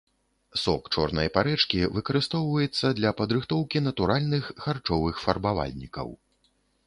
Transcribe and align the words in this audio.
Сок 0.59 0.87
чорнай 0.95 1.29
парэчкі 1.35 1.81
выкарыстоўваецца 1.97 2.87
для 3.01 3.11
падрыхтоўкі 3.21 3.83
натуральных 3.89 4.43
харчовых 4.67 5.15
фарбавальнікаў. 5.27 6.07